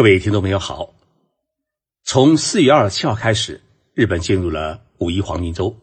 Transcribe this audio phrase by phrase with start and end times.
[0.00, 0.94] 各位听众朋友好，
[2.04, 3.60] 从四月二十七号开始，
[3.92, 5.76] 日本进入了五一黄金周。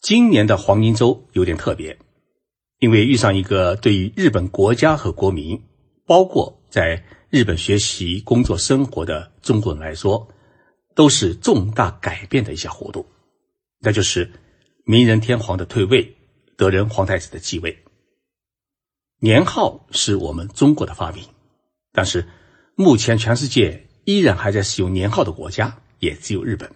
[0.00, 1.96] 今年的黄金周有点特别，
[2.80, 5.62] 因为遇上一个对于日本国家和国民，
[6.04, 10.26] 包括在日本学习、工作、生活的中国人来说，
[10.96, 13.06] 都是重大改变的一项活动，
[13.78, 14.32] 那就是
[14.84, 16.16] 明仁天皇的退位，
[16.56, 17.84] 德仁皇太子的继位。
[19.20, 21.24] 年号是我们中国的发明，
[21.92, 22.26] 但是。
[22.74, 26.74] 目前，全世界依然还在使用年号的国家也只有日本。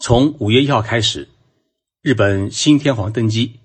[0.00, 1.28] 从五月一号开始，
[2.02, 3.60] 日本新天皇登基，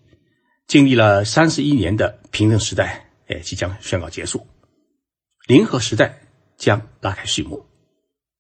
[0.67, 4.45] 经历了三十一年的平成时代，哎，即将宣告结束，
[5.48, 6.22] 零和时代
[6.58, 7.66] 将拉开序幕。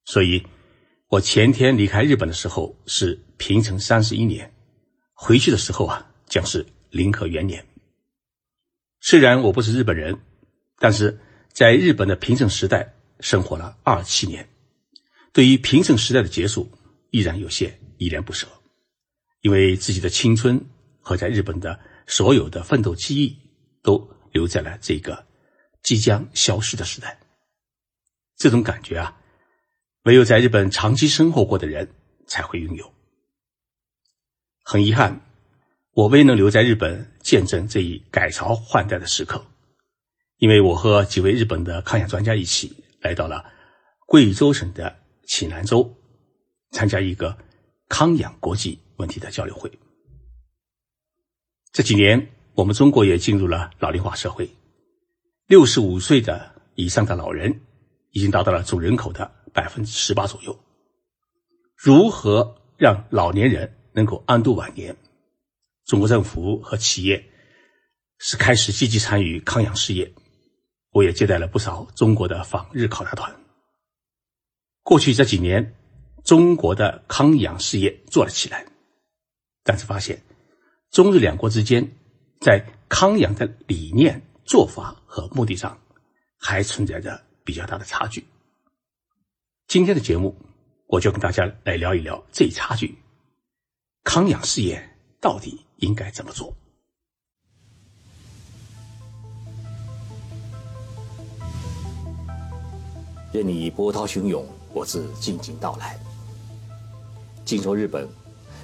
[0.05, 0.45] 所以，
[1.07, 4.53] 我前天离开日本的时候是平成三十一年，
[5.13, 7.65] 回去的时候啊，将是零和元年。
[9.01, 10.19] 虽然我不是日本人，
[10.77, 11.19] 但是。
[11.51, 14.47] 在日本的平成时代生活了二十七年，
[15.33, 16.71] 对于平成时代的结束，
[17.09, 18.47] 依然有些依恋不舍，
[19.41, 20.63] 因为自己的青春
[21.01, 23.37] 和在日本的所有的奋斗记忆
[23.81, 25.25] 都留在了这个
[25.83, 27.19] 即将消失的时代。
[28.37, 29.17] 这种感觉啊，
[30.03, 31.93] 唯有在日本长期生活过的人
[32.25, 32.93] 才会拥有。
[34.63, 35.19] 很遗憾，
[35.91, 39.45] 我未能留在日本见证这一改朝换代的时刻。
[40.39, 43.45] 因为我和几位日本的康养专家一起来到了
[44.07, 45.97] 贵州省的启南州，
[46.71, 47.37] 参加一个
[47.89, 49.69] 康养国际问题的交流会。
[51.73, 54.49] 这几年，我们中国也进入了老龄化社会，
[55.45, 57.61] 六十五岁的以上的老人
[58.11, 60.57] 已经达到了总人口的百分之十八左右。
[61.75, 64.95] 如何让老年人能够安度晚年？
[65.85, 67.29] 中国政府和企业
[68.17, 70.13] 是开始积极参与康养事业。
[70.91, 73.35] 我也接待了不少中国的访日考察团。
[74.83, 75.75] 过去这几年，
[76.23, 78.65] 中国的康养事业做了起来，
[79.63, 80.23] 但是发现
[80.89, 81.91] 中日两国之间
[82.39, 85.79] 在康养的理念、做法和目的上
[86.39, 88.25] 还存在着比较大的差距。
[89.67, 90.35] 今天的节目，
[90.87, 92.97] 我就跟大家来聊一聊这一差距，
[94.03, 96.51] 康养事业到底应该怎么做。
[103.31, 105.99] 任你波涛汹涌，我自静静到来。
[107.45, 108.07] 静说日本，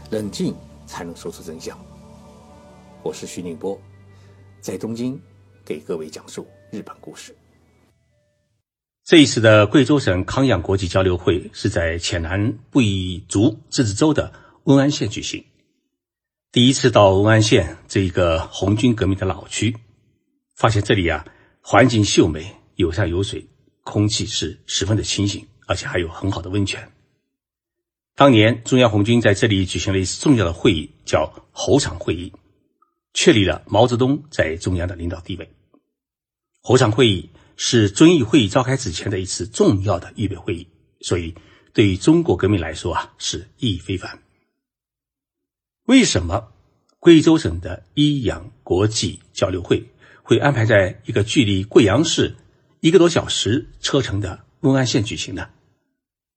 [0.10, 0.56] 冷静
[0.88, 1.78] 才能说出真相。
[3.04, 3.80] 我是徐宁波，
[4.62, 5.22] 在东京
[5.64, 7.36] 给各位讲述日本故事。
[9.04, 14.34] 这一次的贵州省康养国际交流会是在黔南布依族自治州的
[14.64, 15.46] 温安县举行。
[16.52, 19.78] 第一次到温安县这一个红军革命的老区，
[20.56, 21.24] 发现这里啊，
[21.62, 23.48] 环境秀美，有山有水。
[23.86, 26.92] 空气是十分的清新，而且还有很好的温泉。
[28.16, 32.34] 当年中央红军在这里举行了一次重要的会议，叫猴场会议，
[33.14, 35.50] 确立了毛泽东在中央的领导地位。
[36.62, 40.68] 猴场会议是遵义会议召开之前的一次重要的预备会议，
[41.02, 41.36] 所以
[41.72, 44.24] 对于中国革命来说啊，是意义非凡。
[45.86, 46.52] 为什么
[47.00, 49.92] 贵州省的医养国际交流会
[50.24, 52.36] 会安排在一个距离贵阳市？
[52.86, 55.50] 一个多小时车程的温安县举行的，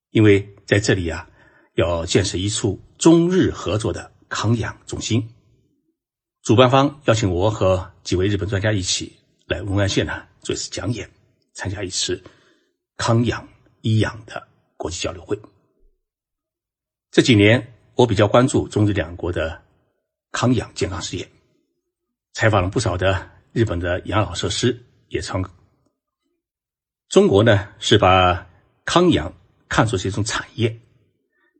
[0.09, 1.29] 因为在这里啊，
[1.75, 5.29] 要建设一处中日合作的康养中心。
[6.41, 11.11] 主办方邀请我和几位日本专家一起来温安县呢做一次讲演，
[11.53, 12.25] 参加一次
[12.97, 13.47] 康养
[13.83, 14.49] 医养的
[14.79, 15.39] 国际交流会。
[17.11, 19.63] 这几年，我比较关注中日两国的
[20.33, 21.29] 康养健康事业，
[22.33, 25.45] 采访了不少的日本的养老设施，也参。
[27.09, 28.47] 中国呢是把
[28.85, 29.35] 康养
[29.67, 30.79] 看作是一种产业，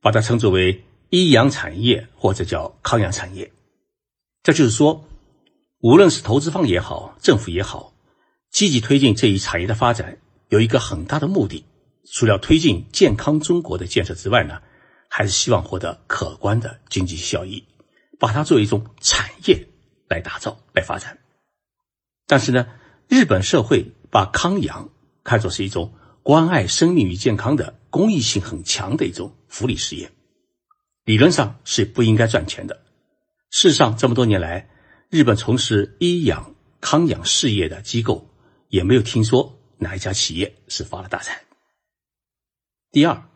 [0.03, 3.51] 把它称作为医养产业或者叫康养产业。
[4.43, 5.09] 这就是说，
[5.81, 7.95] 无论是投资方也好，政府也好，
[8.51, 11.65] 积极推进这一产业的发展，有一个很大的目的，
[12.13, 14.61] 除了推进健康中国的建设之外呢，
[15.09, 17.65] 还是希望获得可观的经济效益，
[18.19, 19.67] 把它作为一种产业
[20.09, 21.19] 来打造、来发展。
[22.27, 22.67] 但是呢，
[23.09, 24.91] 日本社会把康养
[25.29, 25.93] 看作是一种
[26.23, 30.11] 关爱生命与健康的公益性很强的一种福利事业，
[31.05, 32.83] 理论上是不应该赚钱的。
[33.51, 34.71] 事实上，这么多年来，
[35.11, 38.31] 日本从事医养康养事业的机构
[38.69, 41.43] 也没有听说哪一家企业是发了大财。
[42.91, 43.29] 第二，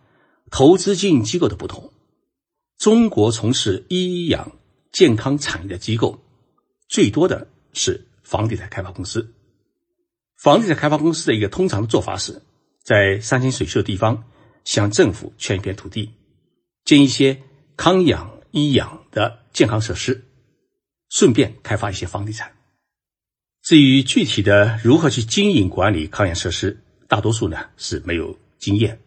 [0.51, 1.93] 投资经营机构的不同，
[2.79, 4.53] 中国从事医养
[4.93, 6.19] 健康产业的机构
[6.89, 9.35] 最多的是房地产开发公司。
[10.43, 12.43] 房地产开发公司的一个通常的做法是，
[12.83, 14.25] 在山清水秀的地方
[14.65, 16.11] 向政府圈一片土地，
[16.85, 17.41] 建一些
[17.77, 20.25] 康养医养的健康设施，
[21.09, 22.51] 顺便开发一些房地产。
[23.63, 28.99] 至于具体的如何去经营管理康养设施，大多数呢是没有经验，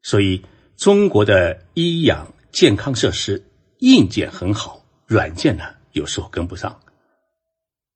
[0.00, 0.42] 所以
[0.78, 3.44] 中国的医养健康设施
[3.80, 6.80] 硬件很好，软件呢有时候跟不上。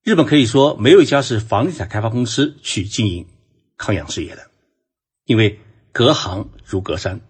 [0.05, 3.27] 日本可以说没有一家是房地产开发公司去经营
[3.79, 4.51] 康养事业的，
[5.25, 5.59] 因为
[5.93, 7.23] 隔行如隔山，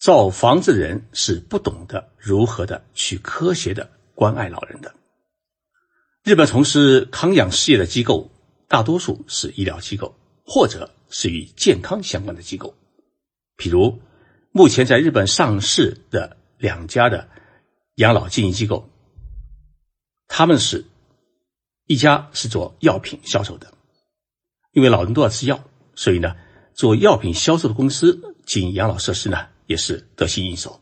[0.00, 4.94] 造房子的人是不懂得如何的去科学的关爱老人的。
[6.24, 8.30] 日本从事康养事业的机构，
[8.66, 12.74] 大多数是医疗机构或者是与健康相关的机构，
[13.58, 14.00] 譬如
[14.52, 17.28] 目前在日本上市的两家的
[17.96, 18.88] 养老经营机构，
[20.28, 20.86] 他们是。
[21.90, 23.66] 一家是做药品销售的，
[24.70, 25.64] 因为老人都要吃药，
[25.96, 26.36] 所以呢，
[26.72, 30.80] 做药品销售的公司经营养老设施呢，也是得心应手。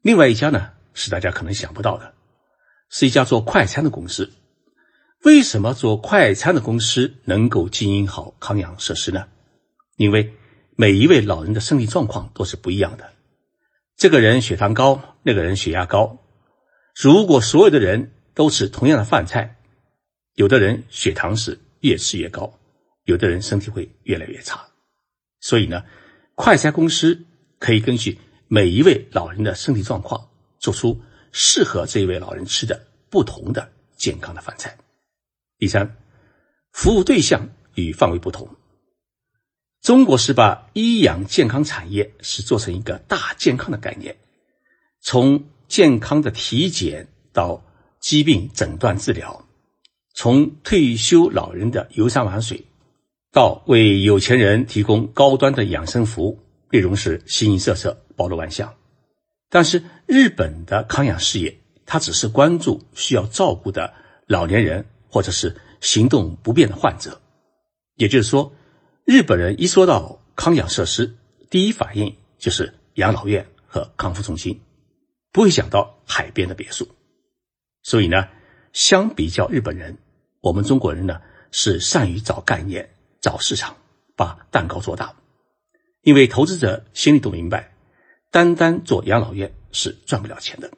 [0.00, 2.14] 另外一家呢，是大家可能想不到的，
[2.88, 4.32] 是一家做快餐的公司。
[5.24, 9.26] 为什么做快餐的公司能够经营好康养设施呢？
[9.96, 10.32] 因为
[10.76, 13.10] 每一位老人的身体状况都是不一样的，
[13.96, 16.18] 这个人血糖高，那个人血压高。
[16.94, 19.56] 如果所有的人都吃同样的饭菜，
[20.40, 22.58] 有的人血糖是越吃越高，
[23.04, 24.68] 有的人身体会越来越差，
[25.38, 25.84] 所以呢，
[26.34, 27.26] 快餐公司
[27.58, 30.98] 可以根据每一位老人的身体状况，做出
[31.30, 34.78] 适合这一位老人吃的不同的健康的饭菜。
[35.58, 35.94] 第三，
[36.72, 38.56] 服务对象与范围不同。
[39.82, 44.16] 中国是把医养健康产业是做成一个大健康的概念，
[45.02, 47.62] 从健康的体检到
[47.98, 49.46] 疾病诊断治疗。
[50.22, 52.66] 从退休老人的游山玩水，
[53.32, 56.38] 到为有钱人提供高端的养生服务，
[56.70, 58.74] 内容是形形色色、包罗万象。
[59.48, 63.94] 但是日本的康养事业，它只是关注需要照顾的
[64.26, 67.18] 老年人或者是行动不便的患者。
[67.96, 68.52] 也就是说，
[69.06, 71.14] 日本人一说到康养设施，
[71.48, 74.60] 第一反应就是养老院和康复中心，
[75.32, 76.86] 不会想到海边的别墅。
[77.82, 78.28] 所以呢，
[78.74, 79.96] 相比较日本人。
[80.40, 81.20] 我们中国人呢
[81.50, 83.76] 是善于找概念、找市场，
[84.16, 85.14] 把蛋糕做大。
[86.02, 87.74] 因为投资者心里都明白，
[88.30, 90.70] 单单做养老院是赚不了钱的。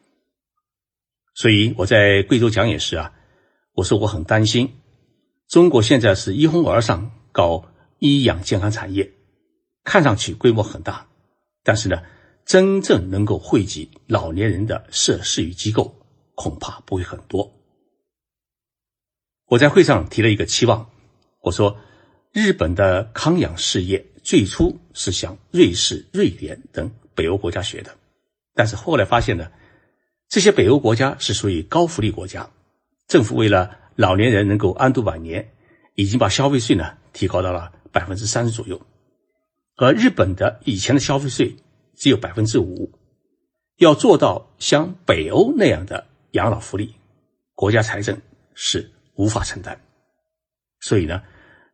[1.35, 3.13] 所以我在贵州讲演时啊，
[3.75, 4.81] 我说我很担心，
[5.49, 7.65] 中国现在是一哄而上搞
[8.01, 9.13] 医养健康产业，
[9.85, 11.07] 看上去规模很大，
[11.63, 12.03] 但是呢，
[12.45, 15.95] 真正能够惠及老年人的设施与机构，
[16.35, 17.62] 恐怕不会很多。
[19.53, 20.89] 我在会上提了一个期望，
[21.43, 21.77] 我说，
[22.33, 27.95] 日本的康养事业最初是向瑞士、瑞典等北欧国家学的，
[28.55, 29.53] 但是后来发现呢，
[30.31, 32.49] 这些北欧国家是属于高福利国家，
[33.09, 35.53] 政府为了老年人能够安度晚年，
[35.97, 38.81] 已经把消费税呢提高到了百分之三十左右，
[39.77, 41.55] 而日本的以前的消费税
[41.95, 42.91] 只有百分之五，
[43.77, 46.95] 要做到像北欧那样的养老福利，
[47.55, 48.19] 国家财政
[48.55, 48.91] 是。
[49.15, 49.79] 无法承担，
[50.81, 51.23] 所以呢，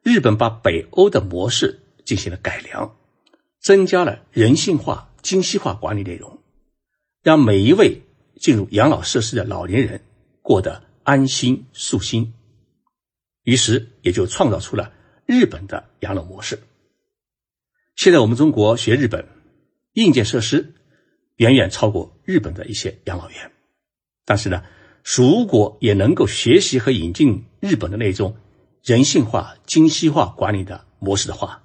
[0.02, 2.96] 日本把北欧的模式进行了改良，
[3.60, 6.42] 增加了人性化、精细化管理内容，
[7.22, 8.02] 让每一位
[8.40, 10.00] 进入养老设施的老年人
[10.42, 12.34] 过得安心舒心，
[13.44, 14.92] 于是也就创造出了
[15.24, 16.58] 日本的养老模式。
[17.94, 19.28] 现在我们中国学日本，
[19.92, 20.74] 硬件设施
[21.36, 23.52] 远远超过日本的一些养老院，
[24.24, 24.64] 但是呢。
[25.16, 28.36] 如果也能够学习和引进日本的那种
[28.82, 31.62] 人性化、精细化管理的模式的话，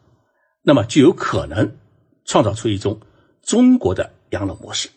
[0.61, 1.77] 那么就有可能
[2.23, 3.01] 创造出一种
[3.41, 4.89] 中国的养老模式。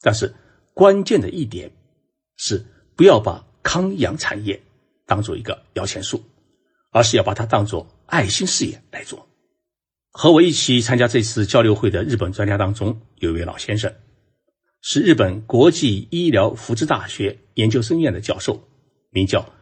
[0.00, 0.34] 但是
[0.74, 1.70] 关键的一点
[2.36, 4.60] 是，不要把康养产业
[5.06, 6.20] 当做一个摇钱树，
[6.90, 9.28] 而是要把它当做爱心事业来做。
[10.10, 13.94] 和我一起参加这次交流会的日本专家当中，有一位老先生。
[14.82, 18.66] 是日本国际医疗福祉大学研究生院的教授，
[19.10, 19.52] 名叫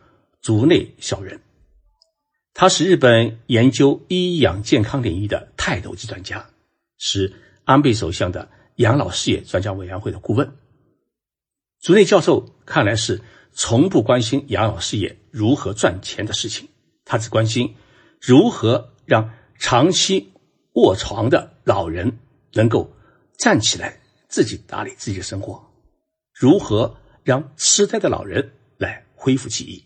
[0.40, 1.40] 竹内小人。
[2.54, 6.50] 他是日本研究医养健康领域的泰斗级专家，
[6.98, 7.34] 是
[7.64, 10.56] 安倍首相的养老事业专家委员会的顾问。
[11.80, 13.20] 竹内教授看来是
[13.52, 16.68] 从不关心养老事业如何赚钱的事情，
[17.04, 17.74] 他只关心
[18.20, 20.32] 如何让长期
[20.74, 22.18] 卧床的老人
[22.52, 22.92] 能够
[23.36, 24.00] 站起来。
[24.28, 25.64] 自己打理自己的生活，
[26.34, 29.84] 如何让痴呆的老人来恢复记忆？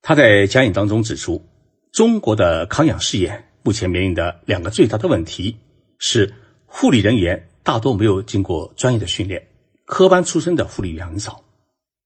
[0.00, 1.44] 他在讲演当中指出，
[1.92, 5.58] 中国的康养事业目前面临的两个最大的问题
[5.98, 6.32] 是，
[6.66, 9.48] 护理人员大多没有经过专业的训练，
[9.84, 11.44] 科班出身的护理员很少。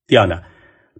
[0.06, 0.42] 第二呢，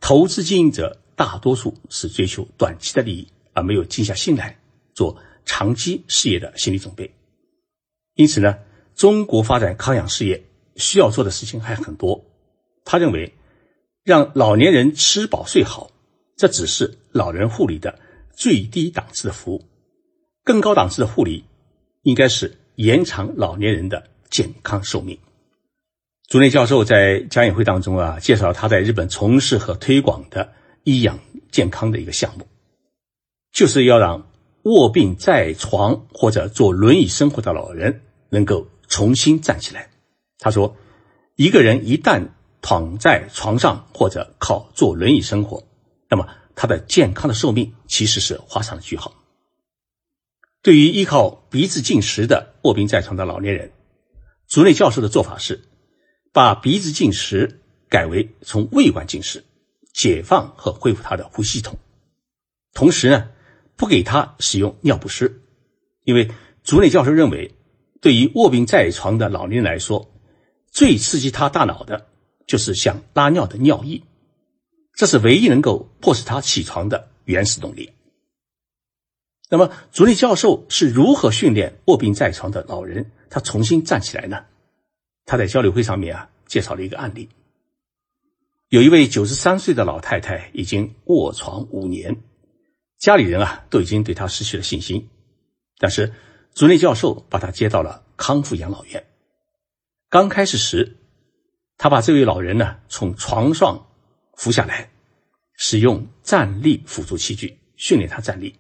[0.01, 4.59] 投资经营者大多数是追求短期的利益，而没有静下心来
[4.95, 7.11] 做长期事业的心理准备。
[8.15, 8.59] 因此呢，
[8.95, 10.43] 中国发展康养事业
[10.77, 12.25] 需要做的事情还很多。
[12.85, 13.35] 他认为，
[14.05, 15.91] 让老年人吃饱睡好，
[16.37, 17.99] 这只是老人护理的
[18.35, 19.65] 最低档次的服务。
[20.45, 21.45] 更高档次的护理，
[22.03, 25.19] 应该是延长老年人的健康寿命。
[26.29, 31.19] 竹内教授在讲演会当中啊，介绍他在日本从事和推广的医养
[31.51, 32.47] 健康的一个项目，
[33.53, 34.27] 就是要让
[34.63, 39.89] 卧病在床或者坐轮椅生活的老人能够重新站起来。
[40.39, 40.77] 他说，
[41.35, 42.29] 一个人一旦
[42.61, 45.67] 躺在床上或者靠坐轮椅生活，
[46.11, 49.15] 那么他的健康的寿命其实是画上了句号。
[50.61, 53.73] 对于依靠鼻子进食的卧病在床的老年人，
[54.47, 55.63] 竹内教授的做法是
[56.31, 59.43] 把鼻子进食改为从胃管进食，
[59.95, 61.79] 解放和恢复他的呼吸系统。
[62.75, 63.31] 同时呢，
[63.75, 65.41] 不给他使用尿不湿，
[66.05, 66.31] 因为
[66.63, 67.55] 竹内教授认为，
[68.03, 70.13] 对于卧病在床的老年人来说，
[70.71, 72.09] 最刺激他大脑的
[72.47, 74.03] 就是想拉尿的尿意，
[74.95, 77.93] 这是唯一能够迫使他起床的原始动力。
[79.49, 84.47] 那么，竹内教授是如何训练卧病在床的老人他重新站起来呢？
[85.25, 87.29] 他在交流会上面啊介绍了一个案例：
[88.69, 92.17] 有一位九十三岁的老太太已经卧床五年，
[92.99, 95.09] 家里人啊都已经对她失去了信心。
[95.79, 96.13] 但是，
[96.55, 99.07] 竹内教授把他接到了康复养老院。
[100.09, 100.99] 刚开始时，
[101.79, 103.87] 他把这位老人呢从床上
[104.37, 104.91] 扶下来，
[105.55, 108.55] 使用站立辅助器具训练他站立。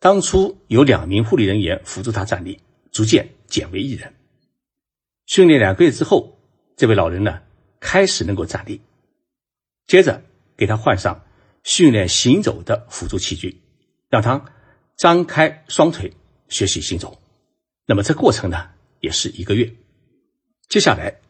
[0.00, 4.12] 当初有两名护理人员辅助他站立，逐渐减为一人。
[5.26, 6.38] 训练两个月之后，
[6.76, 7.40] 这位老人呢
[7.80, 8.82] 开始能够站立。
[9.86, 10.22] 接着
[10.56, 11.24] 给他换上
[11.62, 13.62] 训练行走的辅助器具，
[14.08, 14.44] 让他
[14.96, 16.12] 张开双腿
[16.48, 17.20] 学习行走。
[17.86, 18.70] 那么这过程呢
[19.00, 19.74] 也是一个月。
[20.68, 21.20] 接下来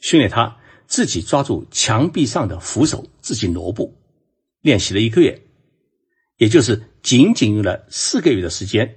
[0.00, 3.96] 训练他自己抓住墙壁上的扶手自己挪步，
[4.60, 5.42] 练习了一个月。
[6.36, 8.96] 也就是仅仅用了四个月的时间，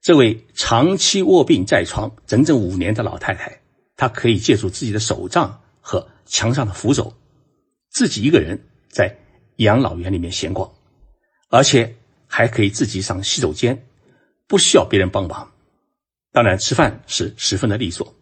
[0.00, 3.60] 这位长期卧病在床整整五年的老太太，
[3.96, 7.12] 她可以借助自己的手杖和墙上的扶手，
[7.90, 9.18] 自己一个人在
[9.56, 10.72] 养老院里面闲逛，
[11.48, 11.96] 而且
[12.28, 13.84] 还可以自己上洗手间，
[14.50, 15.52] 不需要别人帮忙。
[16.32, 18.16] 当然，吃饭是十分的利索。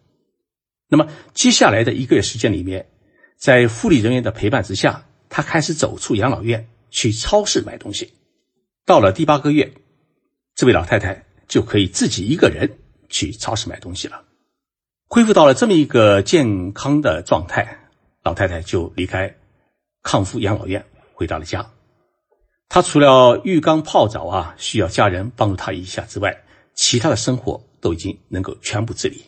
[0.87, 2.91] 那么接下来的一个月时间里面，
[3.39, 8.13] 在护理人员的陪伴之下，她开始走出养老院去超市买东西。
[8.85, 9.73] 到了第八个月，
[10.55, 14.23] 这位老太太就可以自己一个人去超市买东西了。
[15.09, 17.89] 恢复到了这么一个健康的状态，
[18.23, 19.35] 老太太就离开
[20.03, 21.71] 康复养老院，回到了家。
[22.69, 26.45] 他除了浴缸泡澡啊需要家人帮助他一下之外，
[26.75, 29.25] 其他的生活都已经能够全部自理。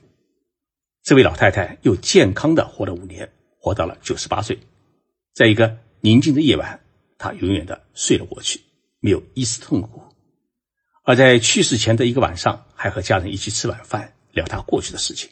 [1.02, 4.59] 这位老太太又健康的活了五年，活到了九十八岁。
[5.35, 6.80] 在一个宁静的夜晚，
[7.16, 8.61] 她永远的睡了过去。
[9.02, 10.02] 没有一丝痛苦，
[11.04, 15.30] 而在去世前的一个晚上，还和家人一起吃晚饭，聊他过去的事情。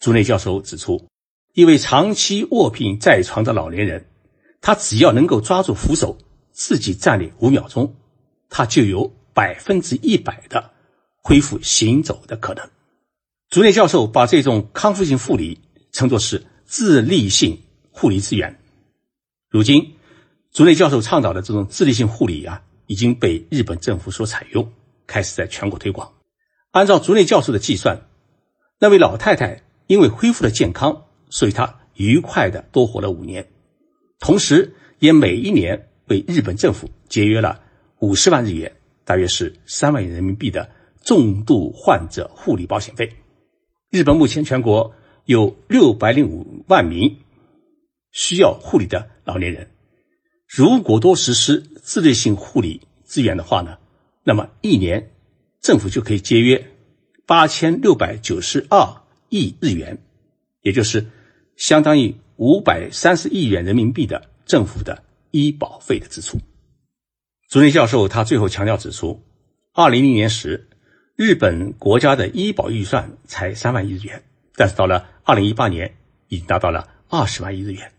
[0.00, 1.06] 朱内教授指出，
[1.52, 4.08] 一位长期卧病在床的老年人，
[4.62, 6.16] 他只要能够抓住扶手，
[6.52, 7.96] 自己站立五秒钟，
[8.48, 10.70] 他就有百分之一百的
[11.22, 12.70] 恢复行走的可能。
[13.48, 18.60] 竹内教授把这种康复性护理称作是自立性护理资源。
[19.50, 19.96] 如今。
[20.54, 24.70] 竹内教授倡导的这种自立性护理啊，已经被日本政府所采用，
[25.06, 26.12] 开始在全国推广。
[26.72, 28.02] 按照竹内教授的计算，
[28.78, 33.50] 那位老太太因为恢复了健康，所以她愉快的多活了五年，
[34.18, 37.60] 同时也每一年为日本政府节约了
[37.98, 40.70] 五十万日元，大约是三万元人民币的
[41.02, 43.12] 重度患者护理保险费。
[43.90, 44.94] 日本目前全国
[45.24, 47.18] 有六百零五万名
[48.10, 49.70] 需要护理的老年人。
[50.46, 53.78] 如果多实施自律性护理资源的话呢，
[54.24, 55.10] 那么一年
[55.60, 56.70] 政府就可以节约
[57.26, 59.98] 八千六百九十二亿日元，
[60.60, 61.06] 也就是
[61.56, 66.38] 相当于五百三十亿元人民币的政府的医保费的支出。
[67.48, 69.20] 竹内教授他最后强调指出，
[69.72, 70.68] 二零零年时，
[71.16, 74.22] 日本国家的医保预算才三万亿日元，
[74.54, 75.96] 但是到了二零一八年，
[76.28, 77.92] 已经达到了二十万亿日元。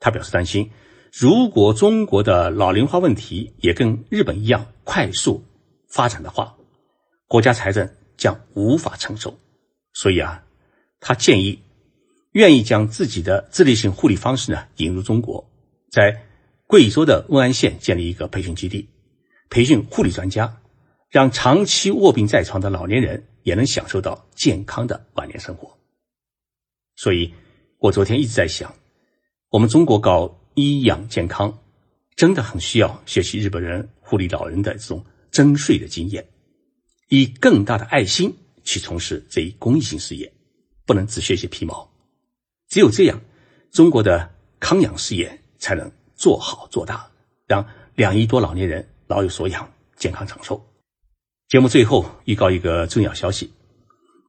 [0.00, 0.70] 他表示担心。
[1.10, 5.42] 如果中国的老龄化问题也跟日本一样快速
[5.88, 6.54] 发展的话，
[7.26, 9.38] 国家财政将无法承受。
[9.94, 10.44] 所以啊，
[11.00, 11.62] 他建议
[12.32, 15.50] 愿意将自己的自立性护理方式呢引入中国，
[15.90, 16.27] 在
[16.68, 18.86] 贵州的瓮安县建立一个培训基地，
[19.48, 20.60] 培训护理专家，
[21.08, 25.78] 让长期卧病在床的老年人也能享受到健康的晚年生活。
[26.94, 27.32] 所以，
[27.78, 28.74] 我昨天一直在想，
[29.48, 31.58] 我们中国搞医养健康。
[32.16, 36.28] 真的很需要学习日本人护理老人的这种征税的经验，
[37.08, 40.32] 以更大的爱心去从事这一公益性事业，
[40.84, 41.88] 不能只学习皮毛。
[42.68, 43.20] 只有这样，
[43.70, 47.08] 中国的康养事业才能做好做大，
[47.46, 50.62] 让两亿多老年人老有所养，健康长寿。
[51.48, 53.52] 节目最后预告一个重要消息：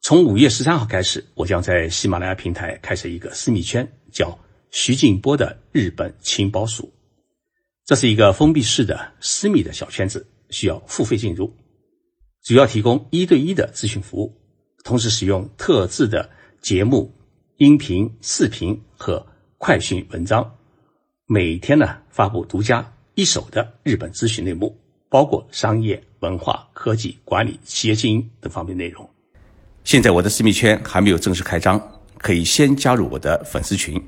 [0.01, 4.37] 从五月十三号开始，我将在喜马拉雅平台开设一个私密圈，叫
[4.69, 6.93] 徐静波的日本情报署。
[7.85, 11.51] 这是一个封闭式的私密的小圈子，需要付费进入，
[12.43, 14.39] 主要提供一对一的咨询服务，
[14.83, 16.29] 同时使用特制的
[16.61, 17.11] 节目、
[17.57, 19.25] 音频、视频和
[19.57, 20.55] 快讯文章，
[21.31, 22.83] 每天呢发布独家
[23.13, 24.75] 一手的日本资讯内幕，
[25.09, 29.07] 包括商业、文化、科技、管理、企业经营等方面内容。
[29.83, 31.79] 现在我的私密圈还没有正式开张，
[32.17, 34.03] 可以先加入我的粉丝群，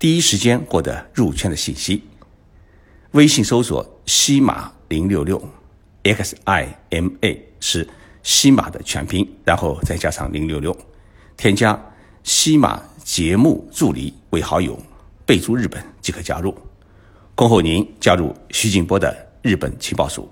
[0.00, 2.02] 第一时间获得入圈的信息。
[3.12, 5.40] 微信搜索“西马零六六
[6.02, 7.88] ”，X I M A 是
[8.24, 10.76] 西马的全拼，然后再加上零六六，
[11.36, 11.80] 添加
[12.24, 14.76] 西马节目助理为好友，
[15.28, 16.56] 备注日本即可加入。
[17.34, 20.26] 恭候您加入徐静波的日本情报署。